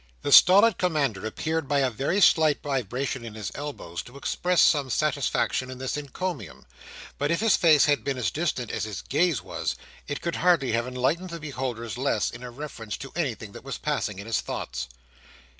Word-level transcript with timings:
The 0.23 0.31
stolid 0.31 0.79
commander 0.79 1.27
appeared 1.27 1.67
by 1.67 1.81
a 1.81 1.91
very 1.91 2.21
slight 2.21 2.63
vibration 2.63 3.23
in 3.23 3.35
his 3.35 3.51
elbows, 3.53 4.01
to 4.01 4.17
express 4.17 4.59
some 4.59 4.89
satisfaction 4.89 5.69
in 5.69 5.77
this 5.77 5.95
encomium; 5.95 6.65
but 7.19 7.29
if 7.29 7.39
his 7.39 7.55
face 7.55 7.85
had 7.85 8.03
been 8.03 8.17
as 8.17 8.31
distant 8.31 8.71
as 8.71 8.85
his 8.85 9.03
gaze 9.03 9.43
was, 9.43 9.75
it 10.07 10.19
could 10.19 10.37
hardly 10.37 10.71
have 10.71 10.87
enlightened 10.87 11.29
the 11.29 11.39
beholders 11.39 11.99
less 11.99 12.31
in 12.31 12.43
reference 12.43 12.97
to 12.97 13.13
anything 13.15 13.51
that 13.51 13.63
was 13.63 13.77
passing 13.77 14.17
in 14.17 14.25
his 14.25 14.41
thoughts. 14.41 14.87